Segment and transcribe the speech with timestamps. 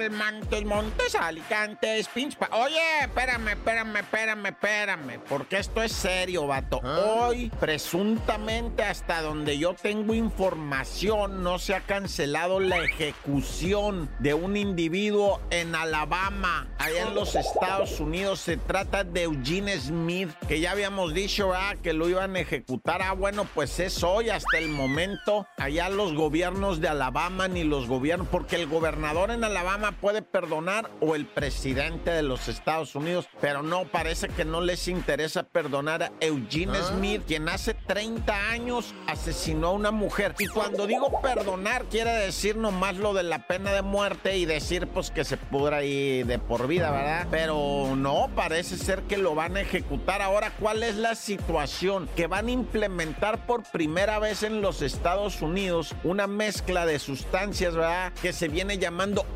[0.00, 2.48] Almantes, Montes, Alicantes, Pinchpa.
[2.52, 5.20] Oye, espérame, espérame, espérame, espérame.
[5.28, 6.80] Porque esto es serio, vato.
[6.82, 7.00] ¿Ah?
[7.04, 14.56] Hoy, presuntamente, hasta donde yo tengo información, no se ha cancelado la ejecución de un
[14.56, 18.40] individuo en Alabama, allá en los Estados Unidos.
[18.40, 23.02] Se trata de Eugene Smith, que ya habíamos dicho ah, que lo iban a ejecutar.
[23.02, 25.46] Ah, bueno, pues es hoy hasta el momento.
[25.58, 30.90] Allá los gobiernos de Alabama ni los gobiernos, porque el gobernador en Alabama puede perdonar
[31.00, 36.02] o el presidente de los Estados Unidos, pero no, parece que no les interesa perdonar
[36.02, 40.34] a Eugene Smith, quien hace 30 años asesinó a una mujer.
[40.38, 44.86] Y cuando digo perdonar, quiere decir nomás lo de la pena de muerte y decir
[44.88, 47.26] pues que se pudra ahí de por vida, ¿verdad?
[47.30, 50.22] Pero no, parece ser que lo van a ejecutar.
[50.22, 52.08] Ahora, ¿cuál es la situación?
[52.16, 57.74] Que van a implementar por primera vez en los Estados Unidos una mezcla de sustancias,
[57.74, 58.12] ¿verdad?
[58.22, 59.26] Que se viene llamando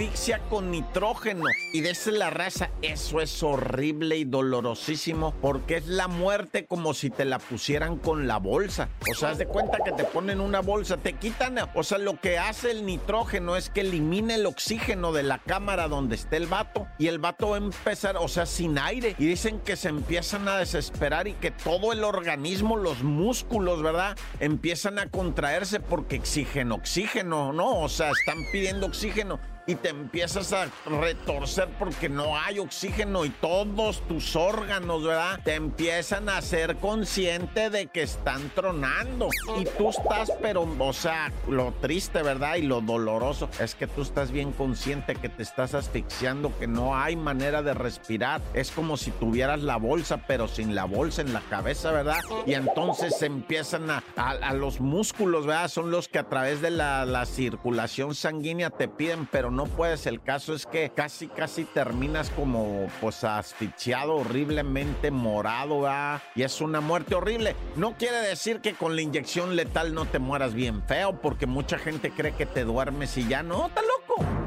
[0.00, 1.44] asfixia con nitrógeno.
[1.74, 2.70] Y de esa es la raza.
[2.80, 8.26] Eso es horrible y dolorosísimo porque es la muerte como si te la pusieran con
[8.26, 8.88] la bolsa.
[9.10, 12.18] O sea, haz de cuenta que te ponen una bolsa, te quitan, o sea, lo
[12.18, 16.46] que hace el nitrógeno es que elimina el oxígeno de la cámara donde esté el
[16.46, 19.14] vato y el vato va a empezar, o sea, sin aire.
[19.18, 24.16] Y dicen que se empiezan a desesperar y que todo el organismo, los músculos, ¿verdad?
[24.38, 27.80] Empiezan a contraerse porque oxígeno, oxígeno, ¿no?
[27.80, 29.38] O sea, están pidiendo oxígeno
[29.70, 35.38] y te empiezas a retorcer porque no hay oxígeno y todos tus órganos, ¿verdad?
[35.44, 41.32] Te empiezan a ser consciente de que están tronando y tú estás, pero, o sea,
[41.48, 42.56] lo triste, ¿verdad?
[42.56, 46.96] Y lo doloroso es que tú estás bien consciente que te estás asfixiando, que no
[46.96, 48.40] hay manera de respirar.
[48.54, 52.18] Es como si tuvieras la bolsa, pero sin la bolsa en la cabeza, ¿verdad?
[52.44, 55.68] Y entonces empiezan a, a, a los músculos, ¿verdad?
[55.68, 60.06] Son los que a través de la, la circulación sanguínea te piden, pero no puedes.
[60.06, 66.22] El caso es que casi, casi terminas como, pues, asfixiado, horriblemente morado, ¿verdad?
[66.34, 67.56] Y es una muerte horrible.
[67.76, 71.78] No quiere decir que con la inyección letal no te mueras bien feo, porque mucha
[71.78, 73.99] gente cree que te duermes y ya no, está loco.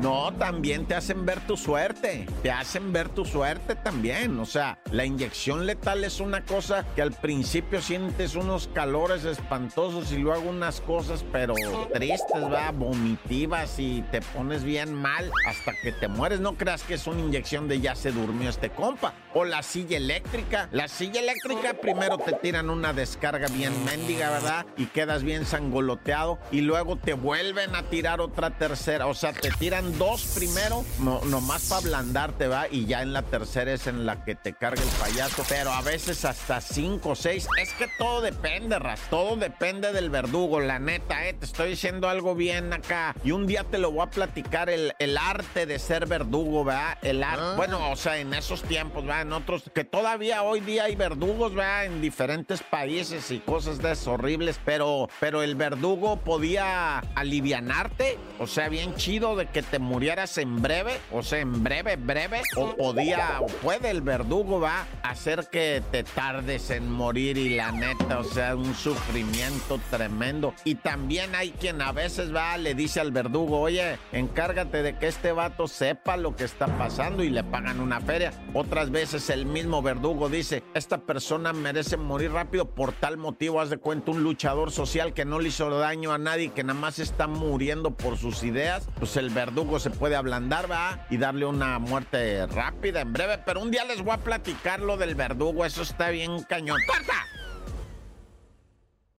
[0.03, 2.27] No, también te hacen ver tu suerte.
[2.41, 4.37] Te hacen ver tu suerte también.
[4.37, 10.11] O sea, la inyección letal es una cosa que al principio sientes unos calores espantosos
[10.11, 11.53] y luego unas cosas, pero
[11.93, 16.41] tristes, va, vomitivas y te pones bien mal hasta que te mueres.
[16.41, 19.13] No creas que es una inyección de ya se durmió este compa.
[19.33, 20.67] O la silla eléctrica.
[20.73, 24.65] La silla eléctrica primero te tiran una descarga bien mendiga, ¿verdad?
[24.75, 29.07] Y quedas bien sangoloteado y luego te vuelven a tirar otra tercera.
[29.07, 32.67] O sea, te tiran dos primero, no, nomás para ablandarte, ¿va?
[32.69, 35.43] Y ya en la tercera es en la que te carga el payaso.
[35.49, 37.47] Pero a veces hasta cinco o seis.
[37.61, 38.99] Es que todo depende, Ras.
[39.09, 41.33] Todo depende del verdugo, la neta, ¿eh?
[41.33, 43.15] Te estoy diciendo algo bien acá.
[43.23, 46.97] Y un día te lo voy a platicar el, el arte de ser verdugo, ¿verdad?
[47.01, 47.43] El arte.
[47.43, 47.53] Ah.
[47.57, 49.23] Bueno, o sea, en esos tiempos, ¿verdad?
[49.23, 51.85] En otros, que todavía hoy día hay verdugos, ¿verdad?
[51.85, 54.59] En diferentes países y cosas de esas horribles.
[54.63, 58.17] Pero, pero el verdugo podía alivianarte.
[58.39, 60.99] O sea, bien chido de que te murieras en breve.
[61.11, 62.43] O sea, en breve, breve.
[62.55, 67.71] O podía, o puede el verdugo, va hacer que te tardes en morir y la
[67.71, 70.53] neta, o sea, un sufrimiento tremendo.
[70.63, 75.07] Y también hay quien a veces va, le dice al verdugo, oye, encárgate de que
[75.07, 78.31] este vato sepa lo que está pasando y le pagan una feria.
[78.53, 83.69] Otras veces el mismo verdugo dice, esta persona merece morir rápido por tal motivo, haz
[83.69, 86.99] de cuenta un luchador social que no le hizo daño a nadie, que nada más
[86.99, 91.79] está muriendo por sus ideas, pues el verdugo se puede ablandar, va, y darle una
[91.79, 93.39] muerte rápida, en breve.
[93.45, 96.79] Pero un día les voy a platicar lo del verdugo, eso está bien cañón.
[96.87, 97.32] ¡Corta!